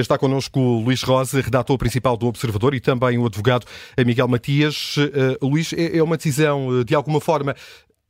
Está 0.00 0.16
connosco 0.16 0.60
o 0.60 0.80
Luís 0.80 1.02
Rosa, 1.02 1.40
redator 1.40 1.76
principal 1.76 2.16
do 2.16 2.26
Observador 2.26 2.74
e 2.74 2.80
também 2.80 3.18
o 3.18 3.26
advogado 3.26 3.66
Miguel 4.04 4.28
Matias. 4.28 4.96
Uh, 4.96 5.46
Luís, 5.46 5.72
é, 5.72 5.98
é 5.98 6.02
uma 6.02 6.16
decisão, 6.16 6.84
de 6.84 6.94
alguma 6.94 7.20
forma, 7.20 7.54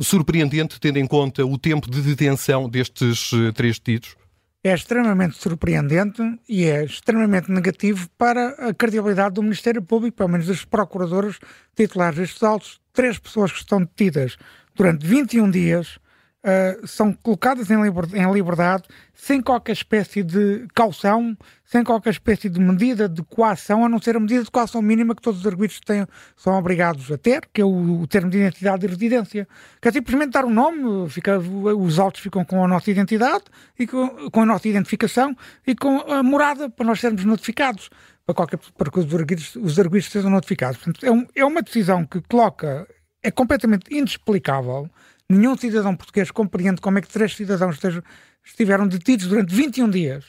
surpreendente, 0.00 0.78
tendo 0.78 0.98
em 0.98 1.06
conta 1.06 1.44
o 1.44 1.56
tempo 1.58 1.90
de 1.90 2.00
detenção 2.02 2.68
destes 2.68 3.30
três 3.54 3.78
detidos? 3.78 4.16
É 4.62 4.74
extremamente 4.74 5.36
surpreendente 5.36 6.20
e 6.48 6.64
é 6.64 6.84
extremamente 6.84 7.50
negativo 7.50 8.08
para 8.18 8.68
a 8.68 8.74
credibilidade 8.74 9.36
do 9.36 9.42
Ministério 9.42 9.80
Público, 9.80 10.16
pelo 10.16 10.28
menos 10.28 10.46
dos 10.46 10.64
procuradores 10.64 11.38
titulares 11.76 12.18
destes 12.18 12.42
autos. 12.42 12.80
Três 12.92 13.18
pessoas 13.18 13.52
que 13.52 13.58
estão 13.58 13.80
detidas 13.80 14.36
durante 14.74 15.06
21 15.06 15.50
dias 15.50 15.98
uh, 16.44 16.86
são 16.86 17.12
colocadas 17.12 17.70
em, 17.70 17.80
liber, 17.82 18.04
em 18.14 18.32
liberdade 18.32 18.84
sem 19.14 19.40
qualquer 19.40 19.72
espécie 19.72 20.22
de 20.22 20.66
caução, 20.74 21.36
sem 21.64 21.82
qualquer 21.82 22.10
espécie 22.10 22.48
de 22.48 22.60
medida 22.60 23.08
de 23.08 23.22
coação, 23.22 23.84
a 23.84 23.88
não 23.88 24.00
ser 24.00 24.16
a 24.16 24.20
medida 24.20 24.44
de 24.44 24.50
coação 24.50 24.80
mínima 24.80 25.14
que 25.14 25.22
todos 25.22 25.40
os 25.40 25.46
arguidos 25.46 25.80
têm, 25.80 26.06
são 26.36 26.54
obrigados 26.54 27.10
a 27.10 27.18
ter, 27.18 27.48
que 27.52 27.60
é 27.60 27.64
o, 27.64 28.02
o 28.02 28.06
termo 28.06 28.30
de 28.30 28.38
identidade 28.38 28.86
e 28.86 28.88
residência. 28.88 29.48
Que 29.80 29.88
é 29.88 29.92
simplesmente 29.92 30.30
dar 30.30 30.44
um 30.44 30.50
nome, 30.50 31.08
fica, 31.10 31.38
os 31.38 31.98
autos 31.98 32.20
ficam 32.20 32.44
com 32.44 32.64
a 32.64 32.68
nossa 32.68 32.90
identidade 32.90 33.44
e 33.78 33.86
com, 33.86 34.30
com, 34.30 34.42
a 34.42 34.46
nossa 34.46 34.68
identificação 34.68 35.36
e 35.66 35.74
com 35.74 35.98
a 36.10 36.22
morada 36.22 36.70
para 36.70 36.86
nós 36.86 37.00
sermos 37.00 37.24
notificados, 37.24 37.90
para, 38.24 38.34
qualquer, 38.34 38.58
para 38.76 38.90
que 38.90 39.00
os 39.00 39.14
arguidos, 39.14 39.56
os 39.56 39.78
arguidos 39.78 40.10
sejam 40.10 40.30
notificados. 40.30 40.78
Portanto, 40.78 41.04
é, 41.04 41.10
um, 41.10 41.26
é 41.34 41.44
uma 41.44 41.60
decisão 41.60 42.06
que 42.06 42.20
coloca, 42.22 42.86
é 43.22 43.30
completamente 43.30 43.92
inexplicável 43.92 44.88
Nenhum 45.30 45.56
cidadão 45.58 45.94
português 45.94 46.30
compreende 46.30 46.80
como 46.80 46.98
é 46.98 47.02
que 47.02 47.08
três 47.08 47.36
cidadãos 47.36 47.74
estejam, 47.74 48.02
estiveram 48.42 48.88
detidos 48.88 49.26
durante 49.26 49.54
21 49.54 49.90
dias, 49.90 50.24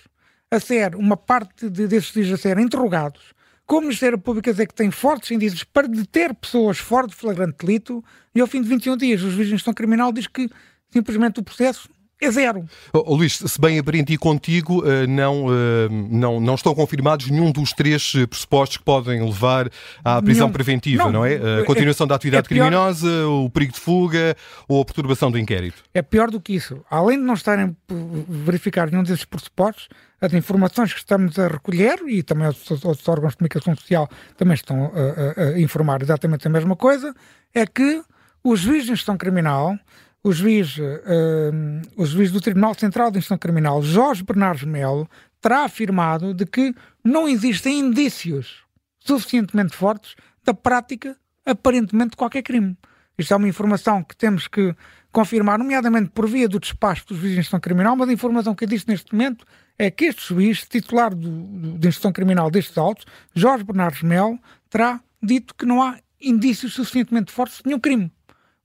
a 0.52 0.60
ser, 0.60 0.94
uma 0.96 1.16
parte 1.16 1.70
de, 1.70 1.88
desses 1.88 2.12
dias 2.12 2.32
a 2.34 2.38
serem 2.38 2.66
interrogados, 2.66 3.34
com 3.66 3.78
o 3.78 3.82
Ministério 3.82 4.18
Público 4.18 4.50
a 4.50 4.52
dizer 4.52 4.68
que 4.68 4.74
tem 4.74 4.92
fortes 4.92 5.32
indícios 5.32 5.64
para 5.64 5.88
deter 5.88 6.36
pessoas 6.36 6.80
fora 6.80 7.08
de 7.08 7.16
flagrante 7.16 7.66
delito, 7.66 8.04
e 8.36 8.42
ao 8.42 8.48
fim 8.48 8.62
de 8.62 8.68
21 8.68 8.98
dias 8.98 9.22
o 9.22 9.32
juiz 9.32 9.48
de 9.48 9.54
instrução 9.54 9.74
criminal 9.74 10.12
diz 10.12 10.28
que 10.28 10.50
simplesmente 10.90 11.40
o 11.40 11.44
processo 11.44 11.88
é 12.22 12.32
zero. 12.32 12.66
Oh, 12.92 13.16
Luís, 13.16 13.38
se 13.38 13.62
bem 13.62 13.80
aprendi 13.80 14.18
contigo, 14.18 14.82
uh, 14.82 15.08
não, 15.08 15.46
uh, 15.46 15.90
não, 15.90 16.40
não 16.40 16.56
estão 16.56 16.76
confirmados 16.76 17.30
nenhum 17.30 17.52
dos 17.52 17.72
três 17.72 18.14
eh, 18.16 18.28
pressupostos 18.28 18.78
que 18.78 18.84
podem 18.84 19.24
levar 19.24 19.70
à 20.04 20.22
prisão 20.22 20.48
nenhum. 20.48 20.54
preventiva, 20.54 21.04
não, 21.06 21.12
não 21.12 21.26
é? 21.26 21.62
A 21.62 21.66
continuação 21.66 22.06
é, 22.06 22.10
da 22.10 22.16
atividade 22.16 22.46
é 22.46 22.50
criminosa, 22.50 23.28
o 23.28 23.50
perigo 23.50 23.74
de 23.74 23.80
fuga 23.80 24.36
ou 24.68 24.82
a 24.82 24.86
perturbação 24.86 25.32
do 25.32 25.40
inquérito. 25.40 25.84
É 25.94 26.02
pior 26.02 26.30
do 26.30 26.42
que 26.42 26.54
isso. 26.54 26.84
Além 26.90 27.18
de 27.18 27.24
não 27.24 27.36
estarem 27.36 27.66
a 27.66 27.94
verificar 28.28 28.90
nenhum 28.90 29.04
desses 29.04 29.24
pressupostos, 29.26 29.88
as 30.22 30.34
informações 30.34 30.92
que 30.92 31.00
estamos 31.00 31.40
a 31.40 31.48
recolher, 31.48 32.00
e 32.08 32.22
também 32.22 32.48
os 32.48 32.70
outros 32.84 33.08
órgãos 33.08 33.32
de 33.32 33.38
comunicação 33.38 33.76
social 33.76 34.10
também 34.36 34.56
estão 34.56 34.92
a, 34.94 35.42
a, 35.42 35.46
a 35.50 35.62
informar 35.62 36.02
exatamente 36.02 36.46
a 36.46 36.50
mesma 36.50 36.76
coisa, 36.76 37.14
é 37.54 37.66
que 37.66 38.02
o 38.44 38.56
juiz 38.56 38.86
de 38.86 38.92
instrução 38.92 39.18
criminal 39.18 39.78
o 40.24 40.32
juiz, 40.32 40.78
uh, 40.78 41.82
o 41.96 42.06
juiz 42.06 42.32
do 42.32 42.42
Tribunal 42.42 42.74
Central 42.74 43.12
de 43.12 43.20
Instrução 43.20 43.38
Criminal, 43.38 43.82
Jorge 43.82 44.24
Bernardes 44.24 44.64
Melo, 44.64 45.10
terá 45.42 45.64
afirmado 45.64 46.34
de 46.34 46.46
que 46.46 46.74
não 47.04 47.28
existem 47.28 47.80
indícios 47.80 48.64
suficientemente 49.00 49.76
fortes 49.76 50.16
da 50.44 50.54
prática, 50.54 51.16
aparentemente, 51.46 52.12
de 52.12 52.18
qualquer 52.18 52.42
crime. 52.42 52.78
Isto 53.18 53.34
é 53.34 53.38
uma 53.38 53.48
informação 53.48 54.04
que 54.04 54.16
temos 54.16 54.48
que 54.48 54.76
confirmar, 55.12 55.58
nomeadamente 55.58 56.10
por 56.12 56.28
via 56.28 56.48
do 56.48 56.60
despacho 56.60 57.08
dos 57.08 57.18
juízes 57.18 57.36
de 57.36 57.40
instrução 57.40 57.60
criminal, 57.60 57.96
mas 57.96 58.10
a 58.10 58.14
informação 58.14 58.54
que 58.54 58.66
existe 58.66 58.88
neste 58.88 59.14
momento 59.14 59.46
é 59.78 59.90
que 59.90 60.06
este 60.06 60.28
juiz, 60.28 60.66
titular 60.68 61.16
do, 61.16 61.30
do, 61.30 61.78
de 61.78 61.88
instrução 61.88 62.12
criminal 62.12 62.52
destes 62.52 62.78
autos, 62.78 63.06
Jorge 63.34 63.64
Bernardes 63.64 64.04
Melo, 64.04 64.38
terá 64.70 65.02
dito 65.24 65.56
que 65.56 65.66
não 65.66 65.82
há 65.82 65.98
indícios 66.22 66.74
suficientemente 66.74 67.32
fortes 67.32 67.58
de 67.58 67.64
nenhum 67.66 67.80
crime 67.80 68.12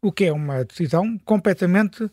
o 0.05 0.12
que 0.12 0.27
é 0.27 0.33
uma 0.33 0.64
decisão 0.64 1.18
completamente 1.24 2.11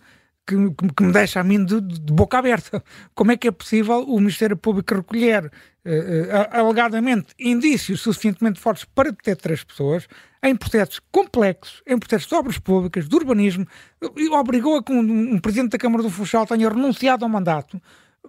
que, 0.47 0.55
que, 0.95 1.03
me 1.03 1.11
deixa 1.11 1.39
a 1.39 1.43
mim 1.43 1.63
de, 1.63 1.79
de, 1.81 2.13
boca 2.13 2.37
aberta. 2.37 2.83
Como 3.13 3.31
é 3.31 3.37
que 3.37 3.47
é 3.47 3.51
possível 3.51 4.03
o 4.03 4.19
Ministério 4.19 4.57
Público 4.57 4.95
recolher, 4.95 5.45
uh, 5.45 5.49
uh, 5.49 6.59
alegadamente, 6.59 7.33
indícios 7.39 8.01
suficientemente 8.01 8.59
fortes 8.59 8.85
para 8.85 9.11
deter 9.11 9.37
três 9.37 9.63
pessoas 9.63 10.07
em 10.43 10.55
processos 10.55 10.99
complexos, 11.11 11.83
em 11.85 11.97
processos 11.97 12.27
de 12.27 12.35
obras 12.35 12.57
públicas, 12.57 13.07
de 13.07 13.15
urbanismo, 13.15 13.67
e 14.17 14.29
obrigou 14.29 14.77
a 14.77 14.83
que 14.83 14.91
um, 14.91 15.33
um 15.33 15.39
Presidente 15.39 15.71
da 15.71 15.77
Câmara 15.77 16.01
do 16.01 16.09
Funchal 16.09 16.47
tenha 16.47 16.67
renunciado 16.67 17.23
ao 17.23 17.29
mandato, 17.29 17.79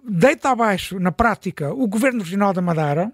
deita 0.03 0.49
abaixo, 0.49 0.99
na 0.99 1.11
prática, 1.11 1.73
o 1.73 1.87
Governo 1.87 2.19
Regional 2.19 2.53
da 2.53 2.61
Madeira, 2.61 3.11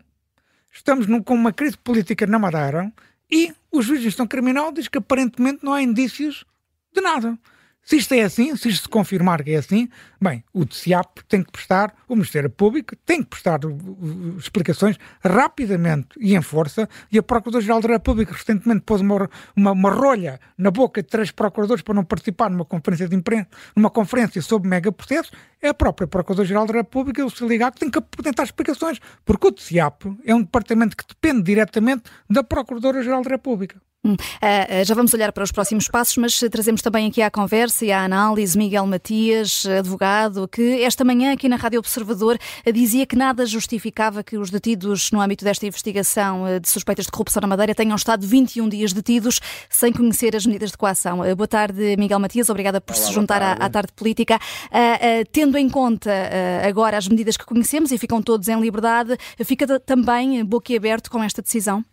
estamos 0.71 1.07
num, 1.07 1.23
com 1.23 1.33
uma 1.33 1.53
crise 1.53 1.77
política 1.77 2.27
na 2.27 2.37
Madeira, 2.37 2.91
e 3.29 3.53
o 3.71 3.81
juiz 3.81 4.01
de 4.01 4.07
instrução 4.07 4.27
criminal 4.27 4.71
diz 4.71 4.87
que 4.87 4.97
aparentemente 4.97 5.63
não 5.63 5.73
há 5.73 5.81
indícios 5.81 6.45
de 6.93 7.01
nada. 7.01 7.37
Se 7.89 7.95
isto 7.95 8.13
é 8.13 8.21
assim, 8.21 8.55
se 8.55 8.69
isto 8.69 8.83
se 8.83 8.87
confirmar 8.87 9.43
que 9.43 9.49
é 9.49 9.55
assim, 9.57 9.89
bem, 10.21 10.43
o 10.53 10.63
TCIAP 10.63 11.23
tem 11.27 11.41
que 11.41 11.51
prestar, 11.51 11.91
o 12.07 12.13
Ministério 12.13 12.47
Público 12.47 12.95
tem 13.03 13.23
que 13.23 13.29
prestar 13.29 13.65
uh, 13.65 13.67
uh, 13.67 14.37
explicações 14.37 14.95
rapidamente 15.25 16.09
e 16.19 16.35
em 16.35 16.41
força, 16.43 16.87
e 17.11 17.17
a 17.17 17.23
Procuradora-Geral 17.23 17.81
da 17.81 17.87
República 17.87 18.31
recentemente 18.31 18.81
pôs 18.81 19.01
uma, 19.01 19.27
uma, 19.55 19.71
uma, 19.71 19.89
rolha 19.89 20.39
na 20.55 20.69
boca 20.69 21.01
de 21.01 21.09
três 21.09 21.31
procuradores 21.31 21.81
para 21.81 21.95
não 21.95 22.03
participar 22.03 22.51
numa 22.51 22.63
conferência 22.63 23.09
de 23.09 23.15
imprensa, 23.15 23.47
numa 23.75 23.89
conferência 23.89 24.39
sobre 24.39 24.69
megaprocessos, 24.69 25.31
é 25.59 25.69
a 25.69 25.73
própria 25.73 26.07
Procuradora-Geral 26.07 26.67
da 26.67 26.73
República, 26.73 27.25
o 27.25 27.29
Siligar, 27.31 27.73
que 27.73 27.79
tem 27.79 27.89
que 27.89 27.97
apresentar 27.97 28.43
explicações, 28.43 28.99
porque 29.25 29.47
o 29.47 29.51
TCIAP 29.51 30.15
é 30.23 30.35
um 30.35 30.43
departamento 30.43 30.95
que 30.95 31.07
depende 31.07 31.41
diretamente 31.41 32.03
da 32.29 32.43
Procuradora-Geral 32.43 33.23
da 33.23 33.31
República. 33.31 33.81
Uh, 34.05 34.11
uh, 34.13 34.85
já 34.85 34.95
vamos 34.95 35.13
olhar 35.13 35.31
para 35.33 35.43
os 35.43 35.51
próximos 35.51 35.89
passos, 35.89 36.15
mas 36.15 36.39
trazemos 36.49 36.81
também 36.81 37.07
aqui 37.07 37.21
à 37.21 37.29
conversa 37.29 37.85
e 37.85 37.91
à 37.91 38.03
análise 38.03 38.57
Miguel 38.57 38.85
Matias, 38.87 39.65
advogado, 39.65 40.47
que 40.47 40.83
esta 40.83 41.03
manhã 41.03 41.33
aqui 41.33 41.49
na 41.49 41.57
Rádio 41.57 41.79
Observador 41.79 42.37
dizia 42.73 43.05
que 43.05 43.17
nada 43.17 43.45
justificava 43.45 44.23
que 44.23 44.37
os 44.37 44.49
detidos 44.49 45.11
no 45.11 45.19
âmbito 45.19 45.43
desta 45.43 45.65
investigação 45.65 46.45
de 46.61 46.69
suspeitas 46.69 47.05
de 47.05 47.11
corrupção 47.11 47.41
na 47.41 47.47
Madeira 47.47 47.75
tenham 47.75 47.95
estado 47.95 48.25
21 48.25 48.69
dias 48.69 48.93
detidos 48.93 49.41
sem 49.69 49.91
conhecer 49.91 50.33
as 50.33 50.45
medidas 50.45 50.71
de 50.71 50.77
coação. 50.77 51.19
Uh, 51.19 51.35
boa 51.35 51.47
tarde, 51.47 51.97
Miguel 51.97 52.19
Matias, 52.19 52.49
obrigada 52.49 52.79
por 52.79 52.95
Olá, 52.95 53.05
se 53.05 53.11
juntar 53.11 53.41
à, 53.41 53.51
à, 53.53 53.69
tarde 53.69 53.91
política. 53.93 54.39
tendo 55.31 55.57
em 55.57 55.69
conta 55.69 56.11
agora 56.65 56.97
as 56.97 57.07
medidas 57.07 57.35
que 57.35 57.45
conhecemos 57.45 57.91
e 57.91 57.97
ficam 57.97 58.21
todos 58.21 58.47
em 58.47 58.59
liberdade, 58.59 59.17
fica 59.43 59.79
também 59.79 60.43
boquiaberto 60.45 61.11
com 61.11 61.21
esta 61.21 61.41
decisão? 61.41 61.83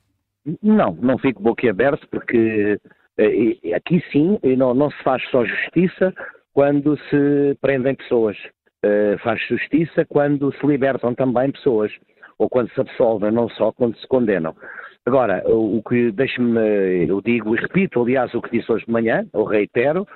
Não, 0.62 0.92
não 1.00 1.18
fico 1.18 1.42
boquiaberto 1.42 2.06
porque 2.08 2.78
eh, 3.18 3.74
aqui 3.74 4.02
sim 4.12 4.38
não, 4.56 4.74
não 4.74 4.90
se 4.90 5.02
faz 5.02 5.22
só 5.30 5.44
justiça 5.44 6.14
quando 6.52 6.96
se 7.10 7.56
prendem 7.60 7.94
pessoas. 7.94 8.36
Uh, 8.84 9.18
faz 9.18 9.40
justiça 9.48 10.04
quando 10.04 10.52
se 10.52 10.66
libertam 10.66 11.14
também 11.14 11.50
pessoas, 11.50 11.90
ou 12.38 12.48
quando 12.48 12.70
se 12.70 12.80
absolvem, 12.80 13.32
não 13.32 13.48
só 13.48 13.72
quando 13.72 13.96
se 13.98 14.06
condenam. 14.06 14.54
Agora, 15.04 15.42
o, 15.46 15.82
que 15.82 16.10
deixe-me, 16.12 17.06
eu 17.08 17.20
digo 17.20 17.54
e 17.54 17.60
repito, 17.60 18.02
aliás, 18.02 18.34
o 18.34 18.42
que 18.42 18.58
disse 18.58 18.70
hoje 18.70 18.84
de 18.86 18.92
manhã, 18.92 19.24
eu 19.32 19.44
reitero, 19.44 20.06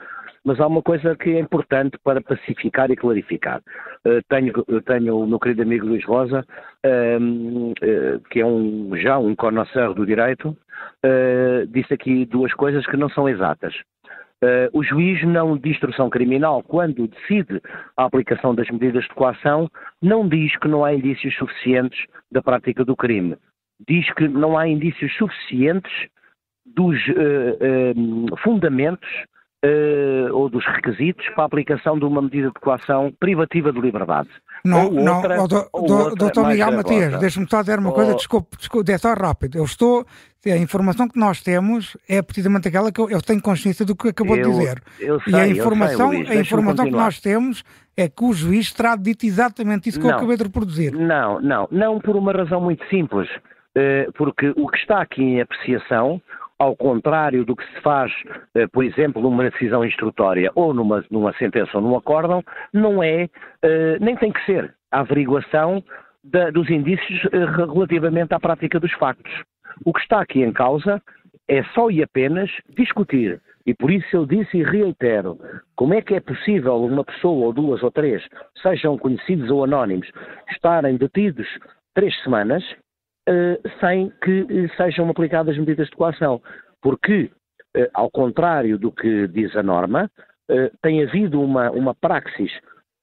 mas 0.45 0.59
há 0.59 0.67
uma 0.67 0.83
coisa 0.83 1.15
que 1.17 1.31
é 1.31 1.41
importante 1.41 1.99
para 2.03 2.21
pacificar 2.21 2.91
e 2.91 2.97
clarificar. 2.97 3.61
Uh, 4.07 4.23
tenho, 4.29 4.53
tenho 4.83 5.19
o 5.19 5.27
meu 5.27 5.39
querido 5.39 5.63
amigo 5.63 5.87
Luís 5.87 6.05
Rosa, 6.05 6.45
uh, 6.87 7.73
uh, 7.73 8.21
que 8.31 8.41
é 8.41 8.47
um, 8.47 8.97
já 8.97 9.19
um 9.19 9.35
conhecedor 9.37 9.95
do 9.95 10.07
direito, 10.07 10.57
eh, 11.03 11.67
disse 11.69 11.93
aqui 11.93 12.25
duas 12.25 12.55
coisas 12.55 12.87
que 12.87 12.97
não 12.97 13.11
são 13.11 13.29
exatas. 13.29 13.75
o 14.73 14.83
juiz 14.83 15.23
não 15.25 15.59
de 15.59 15.69
instrução 15.69 16.09
criminal, 16.09 16.63
quando 16.63 17.07
decide 17.07 17.61
a 17.97 18.05
aplicação 18.07 18.55
das 18.55 18.69
medidas 18.71 19.05
de 19.05 19.15
coação, 19.15 19.71
não 20.01 20.27
diz 20.27 20.57
que 20.57 20.69
não 20.69 20.83
há 20.83 20.95
indícios 20.95 21.37
suficientes 21.37 22.07
da 22.33 22.41
prática 22.41 22.83
do 22.83 22.97
crime. 22.97 23.37
Diz 23.87 24.11
que 24.15 24.27
não 24.27 24.57
há 24.57 24.67
indícios 24.67 25.15
suficientes 25.17 25.93
dos 26.65 26.99
fundamentos 28.43 29.11
uh, 29.65 30.35
ou 30.35 30.49
dos 30.49 30.65
requisitos 30.67 31.27
para 31.35 31.45
a 31.45 31.47
aplicação 31.47 31.99
de 31.99 32.05
uma 32.05 32.23
medida 32.23 32.49
de 32.49 32.61
coação 32.61 33.13
privativa 33.19 33.73
de 33.73 33.81
liberdade. 33.81 34.29
Não, 34.65 34.87
ou 34.87 34.93
não, 34.93 35.17
outra, 35.17 35.37
do, 35.37 35.87
do, 35.87 36.15
doutor 36.17 36.47
Miguel 36.49 36.73
Matias, 36.73 37.19
deixe-me 37.19 37.47
só 37.49 37.61
dizer 37.61 37.79
uma 37.79 37.93
coisa, 37.93 38.15
desculpe, 38.15 38.57
desculpe, 38.59 38.93
é 38.93 38.99
só 38.99 39.15
rápido. 39.15 39.57
Eu 39.57 39.65
estou, 39.65 40.05
a 40.45 40.57
informação 40.57 41.09
que 41.09 41.19
nós 41.19 41.43
temos 41.43 41.97
é 42.09 42.21
precisamente 42.21 42.69
aquela 42.69 42.93
que 42.93 43.01
eu, 43.01 43.09
eu 43.09 43.23
tenho 43.23 43.41
consciência 43.41 43.87
do 43.87 43.97
que 43.97 44.09
acabou 44.09 44.37
eu, 44.37 44.45
de 44.45 44.51
dizer. 44.51 44.83
Sei, 44.99 45.33
e 45.33 45.35
a 45.35 45.49
informação, 45.49 46.11
sei, 46.11 46.19
Luís, 46.19 46.31
a 46.31 46.35
informação 46.37 46.85
que 46.85 46.93
nós 46.93 47.21
temos 47.21 47.65
é 47.97 48.09
que 48.09 48.25
o 48.25 48.33
juiz 48.33 48.73
terá 48.73 48.97
dito 48.97 49.25
exatamente 49.25 49.89
isso 49.89 49.99
que 49.99 50.05
não, 50.05 50.13
eu 50.13 50.17
acabei 50.19 50.37
de 50.37 50.45
reproduzir. 50.45 50.93
Não, 50.93 51.41
não, 51.41 51.69
não 51.71 51.99
por 51.99 52.17
uma 52.17 52.33
razão 52.33 52.61
muito 52.61 52.85
simples. 52.89 53.29
Eh, 53.75 54.09
porque 54.17 54.53
o 54.57 54.69
que 54.69 54.79
está 54.79 55.01
aqui 55.01 55.23
em 55.23 55.41
apreciação 55.41 56.21
ao 56.61 56.77
contrário 56.77 57.43
do 57.43 57.57
que 57.57 57.65
se 57.65 57.81
faz, 57.81 58.13
eh, 58.55 58.67
por 58.67 58.85
exemplo, 58.85 59.23
numa 59.23 59.49
decisão 59.49 59.83
instrutória 59.83 60.53
ou 60.55 60.75
numa, 60.75 61.03
numa 61.11 61.33
sentença 61.39 61.71
ou 61.79 61.83
num 61.83 61.97
acórdão, 61.97 62.45
não 62.71 63.03
é, 63.03 63.31
eh, 63.63 63.97
nem 63.99 64.15
tem 64.15 64.31
que 64.31 64.45
ser. 64.45 64.75
A 64.93 65.01
averiguação 65.01 65.83
da, 66.23 66.51
dos 66.51 66.69
indícios 66.69 67.25
eh, 67.33 67.47
relativamente 67.47 68.35
à 68.35 68.39
prática 68.39 68.79
dos 68.79 68.93
factos. 68.93 69.33
O 69.87 69.95
que 69.95 70.01
está 70.01 70.21
aqui 70.21 70.43
em 70.43 70.53
causa 70.53 71.01
é 71.49 71.63
só 71.73 71.91
e 71.91 72.03
apenas 72.03 72.51
discutir. 72.77 73.41
E 73.65 73.73
por 73.73 73.91
isso 73.91 74.15
eu 74.15 74.27
disse 74.27 74.59
e 74.59 74.63
reitero: 74.63 75.39
como 75.75 75.95
é 75.95 76.03
que 76.03 76.15
é 76.15 76.21
possível 76.21 76.77
uma 76.85 77.05
pessoa, 77.05 77.47
ou 77.47 77.53
duas 77.55 77.83
ou 77.83 77.91
três, 77.91 78.23
sejam 78.61 78.99
conhecidos 78.99 79.51
ou 79.51 79.65
anónimos, 79.65 80.11
estarem 80.51 80.99
detidos 80.99 81.49
três 81.95 82.15
semanas 82.23 82.63
sem 83.81 84.11
que 84.23 84.43
uh, 84.43 84.77
sejam 84.77 85.09
aplicadas 85.09 85.57
medidas 85.57 85.89
de 85.89 85.97
coação? 85.97 86.41
Porque, 86.83 87.31
uh, 87.77 87.89
ao 87.95 88.11
contrário 88.11 88.79
do 88.79 88.91
que 88.93 89.29
diz 89.29 89.55
a 89.57 89.63
norma, 89.63 90.11
tem 90.83 91.01
havido 91.01 91.41
uma, 91.41 91.71
uma 91.71 91.95
praxis 91.95 92.51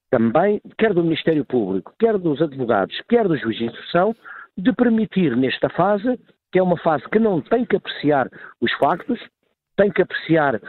também, 0.09 0.61
quer 0.77 0.93
do 0.93 1.01
Ministério 1.01 1.45
Público, 1.45 1.93
quer 1.97 2.17
dos 2.17 2.41
advogados, 2.41 3.01
quer 3.07 3.25
do 3.25 3.37
juiz 3.37 3.57
de 3.57 3.65
instrução, 3.65 4.13
de 4.57 4.73
permitir 4.73 5.35
nesta 5.35 5.69
fase, 5.69 6.19
que 6.51 6.59
é 6.59 6.63
uma 6.63 6.77
fase 6.77 7.07
que 7.09 7.19
não 7.19 7.41
tem 7.41 7.65
que 7.65 7.75
apreciar 7.75 8.29
os 8.59 8.71
factos, 8.73 9.19
tem 9.77 9.91
que 9.91 10.01
apreciar 10.01 10.59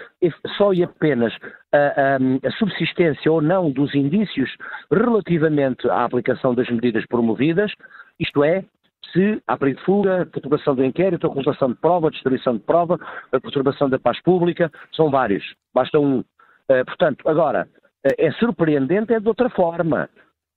só 0.56 0.72
e 0.72 0.84
apenas 0.84 1.34
a, 1.72 1.78
a, 1.78 2.48
a, 2.48 2.50
subsistência 2.58 3.32
ou 3.32 3.40
não 3.40 3.70
dos 3.70 3.94
indícios 3.94 4.54
relativamente 4.92 5.88
à 5.88 6.04
aplicação 6.04 6.54
das 6.54 6.68
medidas 6.68 7.06
promovidas, 7.06 7.72
isto 8.20 8.44
é, 8.44 8.64
se 9.12 9.42
há 9.46 9.56
perigo 9.56 9.78
de 9.78 9.84
fuga, 9.84 10.26
perturbação 10.26 10.74
do 10.74 10.84
inquérito, 10.84 11.26
ocultação 11.26 11.70
de 11.70 11.76
prova, 11.76 12.10
destruição 12.10 12.54
de 12.54 12.62
prova, 12.62 12.98
a 13.32 13.40
perturbação 13.40 13.88
da 13.88 13.98
paz 13.98 14.20
pública, 14.22 14.70
são 14.94 15.10
vários, 15.10 15.44
basta 15.74 15.98
um. 15.98 16.20
Uh, 16.20 16.84
portanto, 16.84 17.26
agora, 17.26 17.66
é 18.04 18.30
surpreendente 18.32 19.12
é 19.12 19.20
de 19.20 19.28
outra 19.28 19.48
forma. 19.50 20.08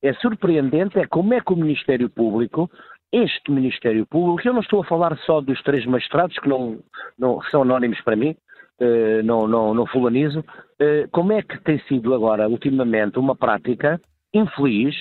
É 0.04 0.14
surpreendente 0.14 1.00
é 1.00 1.06
como 1.06 1.34
é 1.34 1.42
que 1.42 1.54
o 1.54 1.56
Ministério 1.56 2.10
Público, 2.10 2.70
este 3.12 3.52
Ministério 3.52 4.06
Público, 4.06 4.48
eu 4.48 4.54
não 4.54 4.62
estou 4.62 4.82
a 4.82 4.86
falar 4.86 5.18
só 5.20 5.42
dos 5.42 5.62
três 5.64 5.86
magistrados 5.86 6.38
que 6.40 6.50
não, 6.50 6.80
não 7.18 7.42
são 7.44 7.62
anónimos 7.62 8.02
para 8.02 8.16
mim, 8.16 8.36
uh, 8.82 9.24
não, 9.24 9.48
não, 9.48 9.74
não 9.74 9.86
fulanizo, 9.86 10.40
uh, 10.40 11.10
como 11.12 11.34
é 11.34 11.42
que 11.42 11.60
tem 11.62 11.80
sido 11.88 12.14
agora, 12.14 12.50
ultimamente, 12.50 13.20
uma 13.20 13.36
prática 13.36 14.02
infeliz 14.34 14.96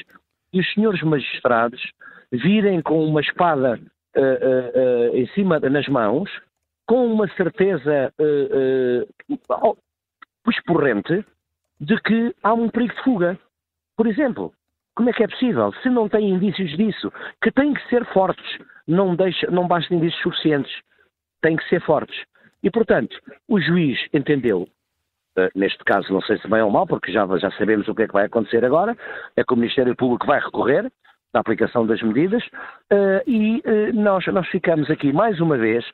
e 0.52 0.60
os 0.60 0.72
senhores 0.74 1.02
magistrados 1.02 1.80
virem 2.32 2.80
com 2.80 3.04
uma 3.04 3.20
espada 3.20 3.80
uh, 4.16 5.16
em 5.16 5.26
cima, 5.28 5.58
nas 5.60 5.88
mãos, 5.88 6.30
com 6.86 7.06
uma 7.06 7.28
certeza 7.34 8.12
uh, 8.18 9.76
esporrente, 10.48 11.24
de 11.80 12.00
que 12.02 12.34
há 12.42 12.52
um 12.52 12.68
perigo 12.68 12.94
de 12.94 13.02
fuga. 13.02 13.38
Por 13.96 14.06
exemplo, 14.06 14.52
como 14.94 15.08
é 15.08 15.12
que 15.12 15.22
é 15.22 15.28
possível? 15.28 15.72
Se 15.82 15.88
não 15.88 16.08
tem 16.08 16.28
indícios 16.28 16.76
disso, 16.76 17.12
que 17.42 17.50
têm 17.50 17.72
que 17.72 17.88
ser 17.88 18.04
fortes, 18.06 18.58
não, 18.86 19.14
deixa, 19.14 19.50
não 19.50 19.66
basta 19.66 19.94
indícios 19.94 20.22
suficientes, 20.22 20.72
têm 21.40 21.56
que 21.56 21.68
ser 21.68 21.80
fortes. 21.82 22.24
E, 22.62 22.70
portanto, 22.70 23.16
o 23.48 23.60
juiz 23.60 23.98
entendeu, 24.12 24.68
uh, 25.38 25.48
neste 25.54 25.82
caso, 25.84 26.12
não 26.12 26.20
sei 26.22 26.38
se 26.38 26.48
bem 26.48 26.60
ou 26.60 26.70
mal, 26.70 26.86
porque 26.86 27.12
já, 27.12 27.26
já 27.38 27.50
sabemos 27.52 27.88
o 27.88 27.94
que 27.94 28.02
é 28.02 28.06
que 28.06 28.12
vai 28.12 28.26
acontecer 28.26 28.64
agora, 28.64 28.96
é 29.36 29.44
que 29.44 29.54
o 29.54 29.56
Ministério 29.56 29.96
Público 29.96 30.26
vai 30.26 30.40
recorrer, 30.40 30.90
da 31.32 31.40
aplicação 31.40 31.86
das 31.86 32.02
medidas 32.02 32.42
uh, 32.92 33.22
e 33.26 33.62
uh, 33.64 33.94
nós, 33.94 34.26
nós 34.26 34.46
ficamos 34.48 34.90
aqui 34.90 35.12
mais 35.12 35.40
uma 35.40 35.56
vez 35.56 35.84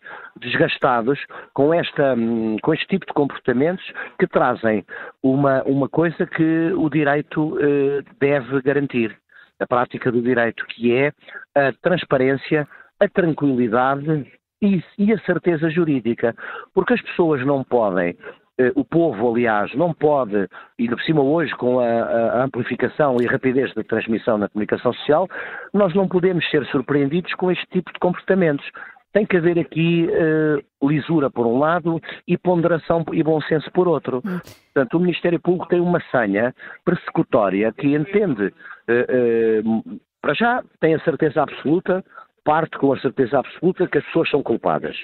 desgastados 0.40 1.18
com, 1.52 1.74
esta, 1.74 2.14
um, 2.14 2.56
com 2.62 2.72
este 2.72 2.86
tipo 2.86 3.06
de 3.06 3.12
comportamentos 3.12 3.84
que 4.18 4.26
trazem 4.26 4.84
uma, 5.22 5.62
uma 5.64 5.88
coisa 5.88 6.26
que 6.26 6.72
o 6.72 6.88
direito 6.88 7.54
uh, 7.54 8.02
deve 8.18 8.62
garantir, 8.62 9.16
a 9.60 9.66
prática 9.66 10.10
do 10.10 10.22
direito, 10.22 10.64
que 10.66 10.94
é 10.94 11.12
a 11.54 11.72
transparência, 11.82 12.66
a 13.00 13.08
tranquilidade 13.08 14.26
e, 14.62 14.82
e 14.98 15.12
a 15.12 15.18
certeza 15.20 15.70
jurídica, 15.70 16.34
porque 16.74 16.94
as 16.94 17.02
pessoas 17.02 17.44
não 17.44 17.62
podem 17.62 18.16
o 18.74 18.84
povo, 18.84 19.30
aliás, 19.30 19.74
não 19.74 19.92
pode, 19.92 20.48
e 20.78 20.88
por 20.88 21.00
cima 21.02 21.22
hoje 21.22 21.54
com 21.56 21.78
a, 21.78 21.84
a, 21.84 22.44
amplificação 22.44 23.16
e 23.20 23.26
rapidez 23.26 23.72
da 23.74 23.84
transmissão 23.84 24.38
na 24.38 24.48
comunicação 24.48 24.92
social, 24.94 25.28
nós 25.74 25.94
não 25.94 26.08
podemos 26.08 26.48
ser 26.50 26.64
surpreendidos 26.66 27.34
com 27.34 27.50
este 27.50 27.66
tipo 27.66 27.92
de 27.92 27.98
comportamentos. 27.98 28.66
Tem 29.12 29.26
que 29.26 29.36
haver 29.36 29.58
aqui 29.58 30.08
uh, 30.08 30.88
lisura 30.88 31.30
por 31.30 31.46
um 31.46 31.58
lado 31.58 32.00
e 32.26 32.36
ponderação 32.36 33.04
e 33.12 33.22
bom 33.22 33.40
senso 33.42 33.70
por 33.72 33.88
outro. 33.88 34.18
Hum. 34.18 34.40
Portanto, 34.74 34.94
o 34.94 35.00
Ministério 35.00 35.40
Público 35.40 35.68
tem 35.68 35.80
uma 35.80 36.00
senha 36.10 36.54
persecutória 36.84 37.72
que 37.72 37.94
entende, 37.94 38.46
uh, 38.46 39.70
uh, 39.70 40.00
para 40.20 40.34
já, 40.34 40.62
tem 40.80 40.94
a 40.94 41.00
certeza 41.00 41.42
absoluta, 41.42 42.04
parte 42.44 42.76
com 42.78 42.92
a 42.92 43.00
certeza 43.00 43.38
absoluta 43.38 43.86
que 43.86 43.98
as 43.98 44.04
pessoas 44.04 44.30
são 44.30 44.42
culpadas. 44.42 44.96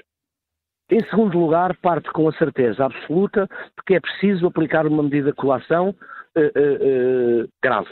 Em 0.93 1.03
segundo 1.07 1.39
lugar, 1.39 1.75
parte 1.79 2.11
com 2.11 2.29
a 2.29 2.33
certeza 2.35 2.85
absoluta 2.85 3.47
de 3.47 3.85
que 3.87 3.95
é 3.95 4.01
preciso 4.01 4.47
aplicar 4.47 4.87
uma 4.87 5.03
medida 5.03 5.31
de 5.31 5.37
coação 5.37 5.89
uh, 5.89 6.41
uh, 6.41 7.45
uh, 7.45 7.49
grave. 7.63 7.89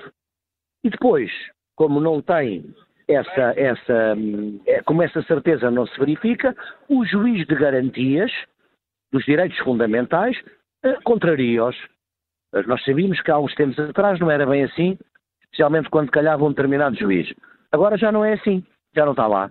E 0.84 0.90
depois, 0.90 1.30
como 1.76 1.98
não 1.98 2.20
tem 2.20 2.62
essa, 3.08 3.54
essa, 3.56 4.14
como 4.84 5.02
essa 5.02 5.22
certeza 5.22 5.70
não 5.70 5.86
se 5.86 5.98
verifica, 5.98 6.54
o 6.90 7.02
juiz 7.06 7.46
de 7.46 7.54
garantias 7.54 8.30
dos 9.10 9.24
direitos 9.24 9.58
fundamentais 9.60 10.36
contraria-os. 11.02 11.76
Nós 12.66 12.84
sabíamos 12.84 13.22
que 13.22 13.30
há 13.30 13.38
uns 13.38 13.54
tempos 13.54 13.78
atrás 13.78 14.20
não 14.20 14.30
era 14.30 14.44
bem 14.44 14.64
assim, 14.64 14.98
especialmente 15.44 15.88
quando 15.88 16.10
calhava 16.10 16.44
um 16.44 16.50
determinado 16.50 16.96
juiz. 16.96 17.32
Agora 17.72 17.96
já 17.96 18.12
não 18.12 18.22
é 18.22 18.34
assim, 18.34 18.62
já 18.94 19.06
não 19.06 19.12
está 19.12 19.26
lá. 19.26 19.50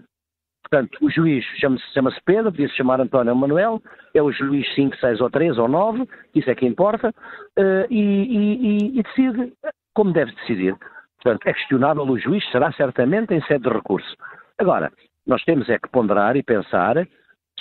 Portanto, 0.71 0.97
o 1.01 1.09
juiz 1.09 1.43
chama-se 1.59 1.83
chama 1.93 2.13
Pedro, 2.23 2.51
podia-se 2.51 2.75
chamar 2.75 3.01
António 3.01 3.35
Manuel, 3.35 3.81
é 4.13 4.21
o 4.21 4.31
juiz 4.31 4.71
5, 4.75 4.97
6 4.97 5.19
ou 5.19 5.29
3 5.29 5.57
ou 5.57 5.67
9, 5.67 6.07
isso 6.35 6.49
é 6.49 6.53
que 6.53 6.65
importa, 6.65 7.09
uh, 7.09 7.87
e, 7.89 7.99
e, 7.99 8.99
e, 8.99 9.03
decide 9.03 9.51
como 9.95 10.13
deve 10.13 10.31
decidir. 10.33 10.75
Portanto, 11.21 11.47
é 11.47 11.53
questionável 11.53 12.03
o 12.03 12.19
juiz, 12.19 12.47
será 12.51 12.71
certamente 12.73 13.33
em 13.33 13.41
sede 13.41 13.63
de 13.63 13.69
recurso. 13.69 14.15
Agora, 14.59 14.91
nós 15.25 15.43
temos 15.43 15.67
é 15.69 15.79
que 15.79 15.89
ponderar 15.89 16.37
e 16.37 16.43
pensar 16.43 16.95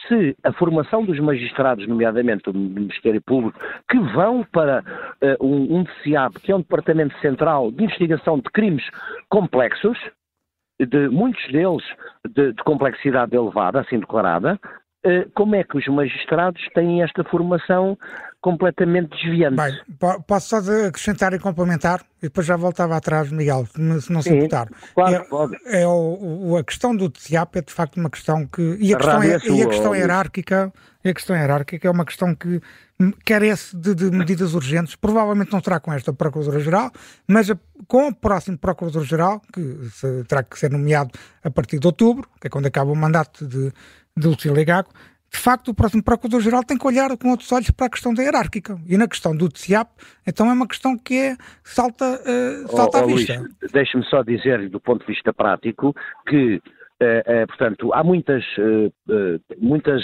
se 0.06 0.36
a 0.44 0.52
formação 0.52 1.04
dos 1.04 1.18
magistrados, 1.18 1.88
nomeadamente 1.88 2.44
do 2.44 2.58
Ministério 2.58 3.20
Público, 3.22 3.58
que 3.90 3.98
vão 3.98 4.44
para 4.52 4.84
uh, 5.22 5.44
um, 5.44 5.78
um 5.78 5.82
DCAP, 5.82 6.40
que 6.40 6.52
é 6.52 6.56
um 6.56 6.60
Departamento 6.60 7.18
Central 7.20 7.72
de 7.72 7.84
Investigação 7.84 8.38
de 8.38 8.50
Crimes 8.50 8.84
Complexos, 9.28 9.98
de 10.86 11.08
muitos 11.08 11.44
deles 11.50 11.82
de, 12.28 12.52
de 12.52 12.62
complexidade 12.64 13.34
elevada, 13.34 13.80
assim 13.80 13.98
declarada, 13.98 14.58
eh, 15.04 15.26
como 15.34 15.54
é 15.54 15.62
que 15.62 15.78
os 15.78 15.86
magistrados 15.86 16.60
têm 16.74 17.02
esta 17.02 17.22
formação 17.24 17.96
completamente 18.40 19.10
desviante? 19.10 19.56
Bem, 19.56 20.22
posso 20.26 20.48
só 20.48 20.86
acrescentar 20.86 21.32
e 21.32 21.38
complementar 21.38 22.00
e 22.18 22.22
depois 22.22 22.44
já 22.46 22.56
voltava 22.56 22.96
atrás, 22.96 23.30
Miguel, 23.30 23.64
se 23.66 24.12
não 24.12 24.20
se 24.20 24.34
importar. 24.34 24.68
Claro, 24.94 25.14
é, 25.14 25.20
pode. 25.20 25.56
É 25.66 25.86
o, 25.86 26.56
a 26.56 26.64
questão 26.64 26.96
do 26.96 27.08
TCAP 27.08 27.58
é 27.58 27.62
de 27.62 27.72
facto 27.72 27.96
uma 27.96 28.10
questão 28.10 28.44
que. 28.44 28.76
E 28.80 28.92
a, 28.92 28.96
a 28.96 28.98
questão, 28.98 29.22
é 29.22 29.28
e 29.28 29.62
a 29.62 29.68
questão 29.68 29.94
hierárquica, 29.94 30.72
e 31.04 31.08
a 31.08 31.14
questão 31.14 31.36
hierárquica 31.36 31.86
é 31.86 31.90
uma 31.90 32.04
questão 32.04 32.34
que 32.34 32.60
carece 33.24 33.76
de, 33.76 33.94
de, 33.94 34.10
medidas 34.10 34.54
urgentes. 34.54 34.96
Provavelmente 34.96 35.52
não 35.52 35.62
será 35.62 35.78
com 35.78 35.92
esta 35.92 36.12
Procuradora-Geral, 36.12 36.90
mas 37.26 37.50
com 37.86 38.08
o 38.08 38.14
próximo 38.14 38.58
Procurador-Geral, 38.58 39.40
que 39.52 40.24
terá 40.26 40.42
que 40.42 40.58
ser 40.58 40.70
nomeado 40.70 41.10
a 41.42 41.50
partir 41.50 41.78
de 41.78 41.86
outubro, 41.86 42.28
que 42.40 42.48
é 42.48 42.50
quando 42.50 42.66
acaba 42.66 42.90
o 42.90 42.96
mandato 42.96 43.46
de, 43.46 43.72
de 44.16 44.26
Lucília 44.26 44.64
Gago, 44.64 44.90
de 45.30 45.38
facto, 45.38 45.68
o 45.68 45.74
próximo 45.74 46.02
Procurador-Geral 46.02 46.64
tem 46.64 46.78
que 46.78 46.86
olhar 46.86 47.14
com 47.18 47.30
outros 47.30 47.52
olhos 47.52 47.70
para 47.70 47.86
a 47.86 47.90
questão 47.90 48.14
da 48.14 48.22
hierárquica. 48.22 48.78
E 48.86 48.96
na 48.96 49.06
questão 49.06 49.36
do 49.36 49.48
TCIAP, 49.48 49.90
então 50.26 50.48
é 50.48 50.52
uma 50.54 50.66
questão 50.66 50.96
que 50.96 51.14
é, 51.14 51.36
salta, 51.62 52.04
uh, 52.04 52.74
salta 52.74 52.98
oh, 52.98 53.00
à 53.02 53.04
oh, 53.04 53.06
vista. 53.08 53.44
Deixe-me 53.70 54.04
só 54.06 54.22
dizer, 54.22 54.70
do 54.70 54.80
ponto 54.80 55.00
de 55.00 55.12
vista 55.12 55.32
prático, 55.32 55.94
que 56.26 56.62
portanto, 57.46 57.92
há 57.94 58.02
muitas, 58.02 58.44
uh, 58.58 58.92
muitas 59.58 60.02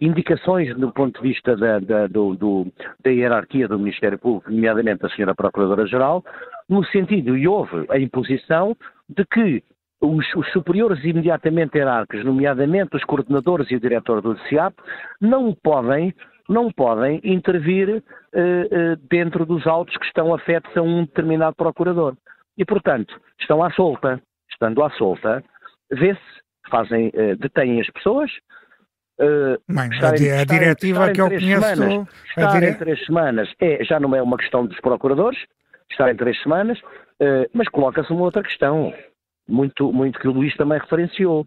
indicações 0.00 0.74
do 0.76 0.90
ponto 0.92 1.20
de 1.20 1.28
vista 1.28 1.56
da, 1.56 1.78
da, 1.78 2.06
do, 2.06 2.34
do, 2.34 2.66
da 3.04 3.10
hierarquia 3.10 3.68
do 3.68 3.78
Ministério 3.78 4.18
Público, 4.18 4.50
nomeadamente 4.50 5.02
da 5.02 5.08
Sra. 5.08 5.34
Procuradora-Geral, 5.34 6.24
no 6.68 6.84
sentido, 6.86 7.36
e 7.36 7.46
houve 7.46 7.84
a 7.90 7.98
imposição 7.98 8.74
de 9.08 9.24
que 9.26 9.62
os, 10.00 10.34
os, 10.34 10.50
superiores 10.52 11.04
imediatamente 11.04 11.76
hierárquicos, 11.76 12.24
nomeadamente 12.24 12.96
os 12.96 13.04
coordenadores 13.04 13.70
e 13.70 13.76
o 13.76 13.80
diretor 13.80 14.22
do 14.22 14.38
CIAP, 14.48 14.74
não 15.20 15.54
podem, 15.62 16.14
não 16.48 16.72
podem 16.72 17.20
intervir 17.22 18.02
dentro 19.10 19.44
dos 19.44 19.66
autos 19.66 19.94
que 19.98 20.06
estão 20.06 20.32
afetos 20.32 20.74
a 20.76 20.80
um 20.80 21.02
determinado 21.04 21.54
procurador. 21.54 22.14
E, 22.56 22.64
portanto, 22.64 23.14
estão 23.38 23.62
à 23.62 23.70
solta. 23.72 24.20
Estando 24.50 24.82
à 24.82 24.90
solta, 24.90 25.42
vê-se, 25.90 26.20
fazem, 26.70 27.08
uh, 27.08 27.36
detêm 27.36 27.80
as 27.80 27.90
pessoas. 27.90 28.30
Uh, 29.20 29.60
Bem, 29.68 29.90
estarem, 29.90 30.32
a, 30.32 30.44
diretiva 30.44 31.12
que 31.12 31.20
eu 31.20 31.28
conheço. 31.28 31.62
Semanas, 31.62 32.08
estar 32.24 32.52
dire... 32.52 32.70
em 32.70 32.74
três 32.74 33.04
semanas 33.04 33.54
é, 33.60 33.84
já 33.84 34.00
não 34.00 34.14
é 34.14 34.22
uma 34.22 34.38
questão 34.38 34.64
dos 34.64 34.80
procuradores, 34.80 35.38
estar 35.90 36.10
em 36.10 36.16
três 36.16 36.40
semanas, 36.42 36.78
uh, 36.80 37.48
mas 37.52 37.68
coloca-se 37.68 38.10
uma 38.12 38.22
outra 38.22 38.42
questão. 38.42 38.94
muito, 39.48 39.92
muito 39.92 40.18
que 40.18 40.28
o 40.28 40.32
Luís 40.32 40.56
também 40.56 40.78
referenciou. 40.78 41.46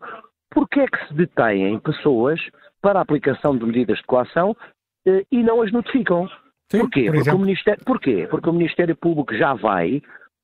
Porquê 0.52 0.82
é 0.82 0.88
que 0.88 1.08
se 1.08 1.14
detêm 1.16 1.80
pessoas 1.80 2.40
para 2.80 3.00
a 3.00 3.02
aplicação 3.02 3.58
de 3.58 3.66
medidas 3.66 3.98
de 3.98 4.04
coação 4.04 4.56
e 5.32 5.42
não 5.42 5.64
as 5.64 5.72
notificam? 5.72 6.30
Sim, 6.70 6.80
Porquê? 6.82 7.06
Por 7.06 7.16
Porque 7.16 7.30
o 7.32 7.40
Ministério, 7.40 7.86
porquê? 7.86 8.28
Porque 8.30 8.50
o 8.50 8.54
Ministério 8.54 8.96
Público 8.96 9.36
já 9.36 9.54
vai 9.56 10.02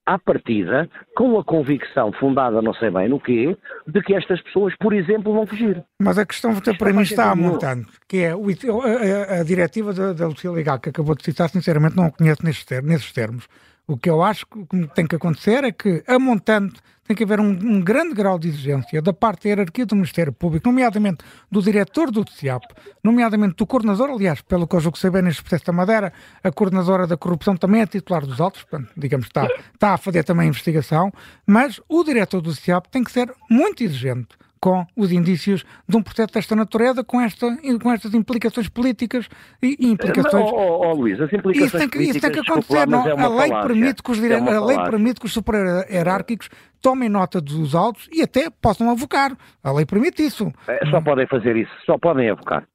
à 0.10 0.18
partida, 0.18 0.89
com 1.16 1.38
a 1.38 1.44
convicção 1.44 2.12
fundada, 2.13 2.62
não 2.62 2.74
sei 2.74 2.89
bem 2.89 3.08
no 3.08 3.20
quê, 3.20 3.56
de 3.88 4.01
que 4.01 4.16
estas 4.16 4.42
pessoas, 4.42 4.74
por 4.80 4.92
exemplo, 4.92 5.34
vão 5.34 5.46
fugir. 5.46 5.84
Mas 6.01 6.18
a 6.18 6.25
questão 6.25 6.51
para 6.78 6.92
mim 6.92 7.04
está 7.04 7.30
a 7.30 7.36
montante, 7.36 7.92
que 8.08 8.18
é 8.18 8.32
a, 8.32 8.36
a, 8.36 9.39
a, 9.42 9.44
diretiva 9.44 9.94
da, 9.94 10.13
da 10.13 10.28
Lucia 10.28 10.51
Legal, 10.51 10.80
que 10.80 10.89
acabou 10.89 11.16
de 11.16 11.24
citar, 11.24 11.48
sinceramente 11.50 11.96
não 11.96 12.06
a 12.06 12.12
conheço 12.12 12.44
nesses 12.44 13.12
termos. 13.12 13.48
O 13.89 13.98
que 13.98 14.08
eu 14.08 14.22
acho 14.22 14.46
que 14.46 14.88
tem 14.93 15.08
que 15.08 15.15
acontecer 15.15 15.63
é 15.63 15.72
que, 15.72 16.03
a 16.05 16.19
montante, 16.19 16.79
tem 17.03 17.17
que 17.17 17.24
haver 17.24 17.39
um, 17.39 17.50
um, 17.50 17.81
grande 17.81 18.13
grau 18.13 18.38
de 18.38 18.48
exigência 18.48 19.01
da 19.01 19.12
parte 19.12 19.46
da 19.46 19.50
hierarquia 19.50 19.84
do 19.84 19.96
Ministério 19.96 20.31
Público, 20.31 20.69
nomeadamente 20.69 21.25
do 21.51 21.60
diretor 21.60 22.12
do 22.12 22.24
TCIAP, 22.24 22.65
nomeadamente 23.03 23.55
do 23.55 23.65
coordenador, 23.65 24.12
aliás, 24.12 24.43
pelo 24.43 24.67
que 24.67 24.75
eu 24.75 24.79
julgo 24.79 24.96
saber 24.96 25.24
neste 25.24 25.41
processo 25.41 25.65
da 25.65 25.74
Madeira, 25.74 26.13
a 26.43 26.51
coordenadora 26.51 27.08
da 27.08 27.17
corrupção 27.17 27.58
também 27.58 27.81
é 27.81 27.88
titular 27.88 28.24
dos 28.24 28.39
autos, 28.39 28.62
portanto, 28.62 28.91
digamos, 28.96 29.25
está, 29.25 29.48
está 29.74 29.96
a 29.96 29.98
fazer 29.98 30.24
também 30.24 30.46
a 30.46 30.50
investigação, 30.50 31.12
mas 31.48 31.81
o 31.89 32.03
diretor 32.03 32.41
do 32.41 32.53
TCIAP 32.53 32.89
tem 32.91 33.03
que 33.03 33.12
ser 33.12 33.34
muito 33.50 33.84
exigente 33.84 34.38
com 34.60 34.86
os 34.96 35.12
indícios 35.12 35.63
de 35.88 35.98
um 35.98 36.04
processo 36.04 36.34
desta 36.34 36.56
natureza, 36.56 37.04
com, 37.04 37.22
esta, 37.22 37.48
com 37.82 37.92
estas 37.92 38.13
implicações 38.13 38.68
políticas 38.68 39.30
e, 39.62 39.78
implicações. 39.89 40.44
Mas, 40.44 40.54
oh, 40.54 40.82
oh, 40.86 40.94
Luís, 40.94 41.20
as 41.20 41.32
implicações 41.32 41.68
isso 41.68 41.78
tem 41.78 41.89
que, 41.89 42.00
isso 42.00 42.20
tem 42.20 42.32
que 42.32 42.39
acontecer. 42.39 42.88
Não, 42.88 43.08
é 43.08 43.12
a, 43.12 43.28
lei 43.28 43.50
permite 43.50 44.04
que 44.04 44.12
os 44.12 44.20
dire... 44.20 44.34
é 44.34 44.38
a 44.38 44.66
lei 44.66 44.78
permite 44.78 45.20
que 45.20 45.25
os 45.25 45.34
super-hierárquicos 45.34 46.50
tomem 46.82 47.10
nota 47.10 47.42
dos 47.42 47.75
autos 47.75 48.10
e 48.12 48.22
até 48.22 48.50
possam 48.50 48.89
avocar. 48.89 49.36
A 49.63 49.72
lei 49.72 49.86
permite 49.86 50.25
isso. 50.25 50.51
É, 50.68 50.86
só 50.89 51.01
podem 51.01 51.28
fazer 51.28 51.56
isso, 51.56 51.72
só 51.86 51.98
podem 51.98 52.30
avocar. 52.30 52.66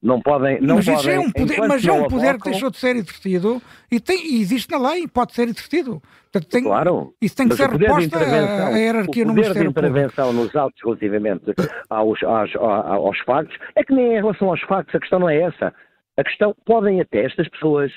Não 0.00 0.20
podem. 0.20 0.60
Não 0.60 0.76
mas 0.76 0.86
podem, 0.86 1.14
é 1.14 1.18
um 1.18 1.30
poder, 1.32 1.58
mas 1.66 1.84
é 1.84 1.92
um 1.92 2.06
poder 2.06 2.38
que 2.38 2.50
deixou 2.50 2.70
de 2.70 2.76
ser 2.76 2.94
exercido 2.94 3.60
e, 3.90 3.98
tem, 3.98 4.34
e 4.34 4.40
existe 4.40 4.70
na 4.70 4.90
lei, 4.90 5.08
pode 5.08 5.34
ser 5.34 5.48
exercido. 5.48 6.00
Portanto, 6.30 6.50
tem, 6.50 6.62
claro. 6.62 7.14
Isso 7.20 7.34
tem 7.34 7.48
que 7.48 7.56
ser 7.56 7.68
reposta 7.68 8.18
à 8.18 8.78
hierarquia 8.78 9.24
no 9.24 9.32
Ministério 9.34 9.70
O 9.70 9.74
poder 9.74 9.90
de 9.90 9.96
intervenção 9.96 10.32
nos 10.32 10.54
autos 10.54 10.80
relativamente 10.84 11.52
aos, 11.90 12.22
aos, 12.22 12.54
aos 12.56 13.18
factos 13.20 13.56
é 13.74 13.82
que 13.82 13.92
nem 13.92 14.12
em 14.12 14.20
relação 14.20 14.50
aos 14.50 14.60
factos, 14.62 14.94
a 14.94 15.00
questão 15.00 15.18
não 15.18 15.28
é 15.28 15.40
essa. 15.40 15.74
A 16.16 16.22
questão, 16.22 16.54
podem 16.64 17.00
até 17.00 17.24
estas 17.24 17.48
pessoas, 17.48 17.90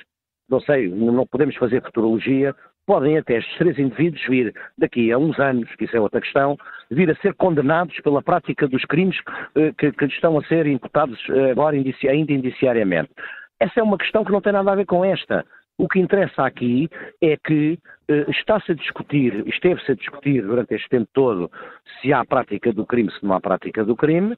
não 0.50 0.60
sei, 0.62 0.88
não 0.90 1.28
podemos 1.28 1.56
fazer 1.56 1.84
futurologia, 1.84 2.56
podem 2.86 3.18
até 3.18 3.38
estes 3.38 3.58
três 3.58 3.78
indivíduos 3.80 4.22
vir 4.28 4.54
daqui 4.78 5.12
a 5.12 5.18
uns 5.18 5.40
anos, 5.40 5.74
que 5.76 5.86
isso 5.86 5.96
é 5.96 6.00
outra 6.00 6.22
questão, 6.22 6.58
vir 6.90 7.10
a 7.10 7.16
ser 7.16 7.34
condenados 7.36 8.00
pela 8.02 8.22
prática 8.22 8.68
dos 8.68 8.84
crimes 8.86 9.18
eh, 9.56 9.72
que, 9.78 9.92
que 9.92 10.06
estão 10.06 10.38
a 10.38 10.44
ser 10.46 10.68
imputados 10.68 11.20
eh, 11.30 11.52
agora 11.52 11.76
ainda 11.76 12.32
indiciariamente. 12.34 13.12
Essa 13.60 13.80
é 13.80 13.84
uma 13.84 13.98
questão 13.98 14.26
que 14.26 14.32
não 14.32 14.42
tem 14.42 14.54
nada 14.54 14.72
a 14.72 14.76
ver 14.76 14.86
com 14.86 15.06
esta. 15.06 15.46
O 15.82 15.88
que 15.88 16.00
interessa 16.00 16.46
aqui 16.46 16.88
é 17.20 17.36
que 17.36 17.80
uh, 18.08 18.30
está-se 18.30 18.72
a 18.72 18.76
discutir, 18.76 19.44
esteve-se 19.48 19.92
a 19.92 19.96
discutir 19.96 20.44
durante 20.44 20.76
este 20.76 20.88
tempo 20.88 21.10
todo 21.12 21.50
se 22.00 22.14
há 22.14 22.24
prática 22.24 22.72
do 22.72 22.86
crime, 22.86 23.12
se 23.12 23.26
não 23.26 23.34
há 23.34 23.42
prática 23.42 23.84
do 23.84 23.96
crime. 23.96 24.38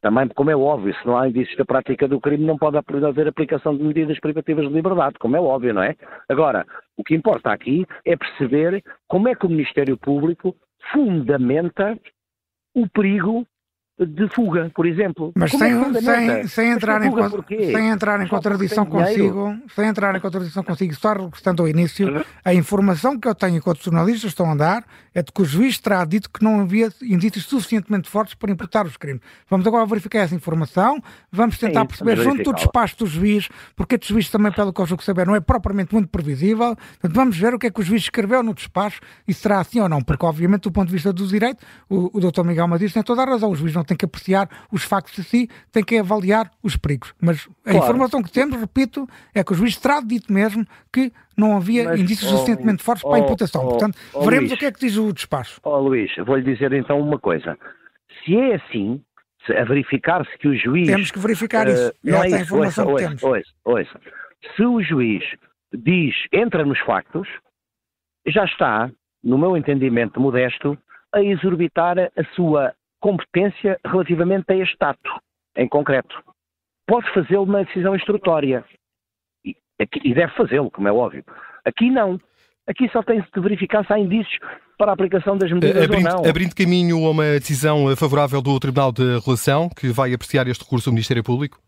também, 0.00 0.26
como 0.34 0.50
é 0.50 0.56
óbvio, 0.56 0.92
se 0.92 1.06
não 1.06 1.16
há 1.16 1.28
indícios 1.28 1.56
da 1.56 1.64
prática 1.64 2.08
do 2.08 2.20
crime, 2.20 2.44
não 2.44 2.58
pode 2.58 2.76
haver 2.76 3.28
aplicação 3.28 3.76
de 3.76 3.84
medidas 3.84 4.18
privativas 4.18 4.66
de 4.66 4.74
liberdade, 4.74 5.20
como 5.20 5.36
é 5.36 5.40
óbvio, 5.40 5.72
não 5.72 5.84
é? 5.84 5.94
Agora, 6.28 6.66
o 6.96 7.04
que 7.04 7.14
importa 7.14 7.52
aqui 7.52 7.86
é 8.04 8.16
perceber 8.16 8.82
como 9.06 9.28
é 9.28 9.36
que 9.36 9.46
o 9.46 9.50
Ministério 9.50 9.96
Público 9.96 10.56
fundamenta 10.92 11.96
o 12.74 12.88
perigo 12.88 13.46
de 14.06 14.28
fuga, 14.28 14.70
por 14.74 14.86
exemplo. 14.86 15.32
Mas 15.34 15.50
sem, 15.50 15.72
é 15.72 16.00
sem, 16.00 16.48
sem, 16.48 16.70
entrar 16.70 17.02
em, 17.02 17.10
sem 17.70 17.88
entrar 17.90 18.20
em 18.20 18.28
contradição 18.28 18.84
consigo, 18.84 19.56
sem 19.74 19.86
entrar 19.86 20.14
em 20.16 20.20
contradição 20.20 20.62
consigo, 20.62 20.94
só 20.94 21.12
restando 21.28 21.62
ao 21.62 21.68
início, 21.68 22.08
uhum. 22.08 22.22
a 22.44 22.54
informação 22.54 23.18
que 23.18 23.28
eu 23.28 23.34
tenho 23.34 23.56
enquanto 23.56 23.82
jornalistas 23.82 24.30
estão 24.30 24.50
a 24.50 24.54
dar 24.54 24.84
é 25.14 25.22
de 25.22 25.30
que 25.30 25.42
o 25.42 25.44
juiz 25.44 25.78
terá 25.78 26.04
dito 26.04 26.30
que 26.30 26.42
não 26.42 26.60
havia 26.60 26.90
indícios 27.02 27.44
suficientemente 27.44 28.08
fortes 28.08 28.34
para 28.34 28.50
imputar 28.50 28.86
os 28.86 28.96
crimes. 28.96 29.20
Vamos 29.48 29.66
agora 29.66 29.84
verificar 29.84 30.20
essa 30.20 30.34
informação, 30.34 31.02
vamos 31.30 31.58
tentar 31.58 31.82
Sim, 31.82 31.86
perceber 31.86 32.16
junto 32.16 32.42
do 32.42 32.52
despacho 32.54 32.96
do 32.98 33.06
juiz, 33.06 33.48
porque 33.76 33.96
este 33.96 34.08
juiz 34.08 34.30
também, 34.30 34.50
pelo 34.52 34.72
que 34.72 34.80
eu 34.80 34.86
julgo 34.86 35.02
saber, 35.02 35.26
não 35.26 35.36
é 35.36 35.40
propriamente 35.40 35.92
muito 35.94 36.08
previsível, 36.08 36.76
Portanto, 37.02 37.14
vamos 37.14 37.36
ver 37.36 37.54
o 37.54 37.58
que 37.58 37.66
é 37.66 37.70
que 37.70 37.80
o 37.80 37.82
juiz 37.82 38.02
escreveu 38.02 38.42
no 38.42 38.54
despacho 38.54 39.00
e 39.26 39.34
será 39.34 39.60
assim 39.60 39.80
ou 39.80 39.88
não, 39.88 40.00
porque 40.02 40.24
obviamente 40.24 40.62
do 40.62 40.72
ponto 40.72 40.86
de 40.86 40.92
vista 40.92 41.12
do 41.12 41.26
direito, 41.26 41.64
o, 41.88 42.16
o 42.16 42.20
doutor 42.20 42.44
Miguel 42.44 42.68
Madias 42.68 42.92
tem 42.92 43.02
toda 43.02 43.22
a 43.22 43.24
razão, 43.24 43.50
o 43.50 43.56
juiz 43.56 43.74
não 43.74 43.84
tem 43.84 43.91
que 43.96 44.04
apreciar 44.04 44.48
os 44.70 44.84
factos 44.84 45.14
de 45.14 45.24
si, 45.24 45.50
tem 45.70 45.82
que 45.84 45.98
avaliar 45.98 46.50
os 46.62 46.76
perigos. 46.76 47.14
Mas 47.20 47.48
a 47.64 47.70
claro. 47.70 47.78
informação 47.78 48.22
que 48.22 48.30
temos, 48.30 48.58
repito, 48.60 49.08
é 49.34 49.42
que 49.42 49.52
o 49.52 49.54
juiz 49.54 49.76
terá 49.76 50.00
dito 50.00 50.32
mesmo 50.32 50.66
que 50.92 51.12
não 51.36 51.56
havia 51.56 51.84
Mas, 51.84 52.00
indícios 52.00 52.30
oh, 52.32 52.36
suficientemente 52.36 52.82
fortes 52.82 53.04
oh, 53.04 53.08
para 53.08 53.18
a 53.18 53.20
imputação. 53.20 53.64
Oh, 53.64 53.68
Portanto, 53.70 53.98
veremos 54.22 54.50
Luís, 54.50 54.52
o 54.52 54.56
que 54.56 54.66
é 54.66 54.72
que 54.72 54.80
diz 54.80 54.96
o 54.96 55.12
despacho. 55.12 55.60
Ó 55.64 55.78
Luís, 55.78 56.10
vou-lhe 56.24 56.42
dizer 56.42 56.72
então 56.72 57.00
uma 57.00 57.18
coisa. 57.18 57.58
Se 58.24 58.36
é 58.36 58.54
assim, 58.56 59.02
se, 59.46 59.52
a 59.52 59.64
verificar-se 59.64 60.36
que 60.38 60.48
o 60.48 60.56
juiz... 60.56 60.86
Temos 60.86 61.10
que 61.10 61.18
verificar 61.18 61.66
uh, 61.66 61.70
isso. 61.70 61.92
Não 62.04 62.22
é 62.22 62.26
isso. 62.26 62.36
a 62.36 62.40
informação 62.40 62.86
ouça, 62.88 62.96
que 62.96 63.26
ouça, 63.26 63.42
temos. 63.42 63.54
Ouça. 63.64 64.00
Se 64.56 64.64
o 64.64 64.82
juiz 64.82 65.24
diz, 65.72 66.14
entra 66.32 66.64
nos 66.64 66.78
factos, 66.80 67.28
já 68.26 68.44
está, 68.44 68.90
no 69.22 69.38
meu 69.38 69.56
entendimento 69.56 70.20
modesto, 70.20 70.78
a 71.14 71.22
exorbitar 71.22 71.98
a 71.98 72.24
sua 72.34 72.74
competência 73.02 73.78
relativamente 73.84 74.44
a 74.48 74.56
este 74.56 74.76
ato, 74.80 75.20
em 75.56 75.68
concreto. 75.68 76.14
Pode 76.86 77.12
fazê-lo 77.12 77.44
na 77.44 77.64
decisão 77.64 77.94
instrutória. 77.94 78.64
E, 79.44 79.54
e 80.04 80.14
deve 80.14 80.32
fazê-lo, 80.34 80.70
como 80.70 80.88
é 80.88 80.92
óbvio. 80.92 81.24
Aqui 81.64 81.90
não. 81.90 82.18
Aqui 82.66 82.88
só 82.90 83.02
tem-se 83.02 83.28
de 83.34 83.40
verificar 83.40 83.84
se 83.84 83.92
há 83.92 83.98
indícios 83.98 84.38
para 84.78 84.92
a 84.92 84.94
aplicação 84.94 85.36
das 85.36 85.50
medidas 85.50 85.84
abrindo, 85.84 86.06
ou 86.06 86.22
não. 86.22 86.30
Abrindo 86.30 86.54
caminho 86.54 87.04
a 87.04 87.10
uma 87.10 87.24
decisão 87.24 87.94
favorável 87.96 88.40
do 88.40 88.58
Tribunal 88.60 88.92
de 88.92 89.18
Relação, 89.24 89.68
que 89.68 89.88
vai 89.88 90.14
apreciar 90.14 90.46
este 90.46 90.62
recurso 90.62 90.88
do 90.88 90.92
Ministério 90.92 91.24
Público? 91.24 91.58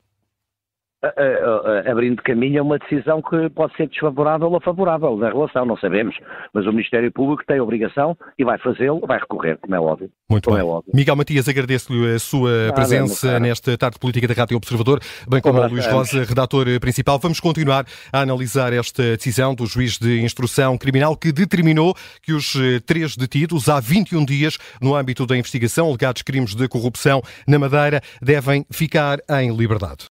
Abrindo 1.91 2.23
caminho 2.23 2.61
a 2.61 2.65
uma 2.65 2.79
decisão 2.79 3.23
que 3.23 3.49
pode 3.51 3.75
ser 3.77 3.89
desfavorável 3.89 4.51
ou 4.51 4.61
favorável 4.61 5.17
na 5.17 5.29
relação, 5.29 5.65
não 5.65 5.77
sabemos. 5.77 6.17
Mas 6.53 6.67
o 6.67 6.71
Ministério 6.71 7.11
Público 7.13 7.45
tem 7.47 7.59
a 7.59 7.63
obrigação 7.63 8.17
e 8.39 8.45
vai 8.45 8.59
fazê-lo, 8.59 9.01
vai 9.07 9.19
recorrer, 9.19 9.59
como 9.59 9.75
é 9.75 9.81
óbvio. 9.81 10.11
Muito 10.31 10.45
como 10.45 10.57
bem. 10.57 10.67
É 10.67 10.69
óbvio. 10.69 10.93
Miguel 10.95 11.17
Matias, 11.17 11.49
agradeço-lhe 11.49 12.15
a 12.15 12.19
sua 12.19 12.73
presença 12.75 13.39
nesta 13.39 13.77
tarde 13.77 13.99
política 13.99 14.27
da 14.27 14.35
Rádio 14.35 14.57
Observador, 14.57 15.01
bem 15.29 15.41
como 15.41 15.61
ao 15.61 15.69
Luís 15.69 15.87
Rosa, 15.87 16.25
redator 16.25 16.67
principal. 16.81 17.19
Vamos 17.19 17.41
continuar 17.41 17.85
a 18.13 18.21
analisar 18.21 18.73
esta 18.73 19.03
decisão 19.17 19.55
do 19.55 19.67
juiz 19.67 19.99
de 19.99 20.23
instrução 20.23 20.77
criminal 20.79 21.17
que 21.17 21.33
determinou 21.33 21.95
que 22.23 22.33
os 22.33 22.55
eh, 22.57 22.81
três 22.85 23.17
detidos, 23.17 23.69
há 23.69 23.81
21 23.81 24.25
dias, 24.25 24.59
no 24.81 24.95
âmbito 24.95 25.27
da 25.27 25.37
investigação, 25.37 25.89
alegados 25.89 26.23
crimes 26.23 26.55
de 26.55 26.67
corrupção 26.69 27.23
na 27.47 27.59
Madeira, 27.59 28.01
devem 28.21 28.65
ficar 28.71 29.19
em 29.41 29.55
liberdade. 29.55 29.99